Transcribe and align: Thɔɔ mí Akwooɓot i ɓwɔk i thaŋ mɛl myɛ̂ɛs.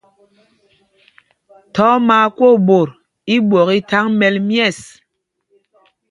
Thɔɔ 1.73 1.95
mí 2.07 2.13
Akwooɓot 2.25 2.89
i 3.33 3.35
ɓwɔk 3.47 3.69
i 3.77 3.79
thaŋ 3.89 4.05
mɛl 4.19 4.35
myɛ̂ɛs. 4.47 4.79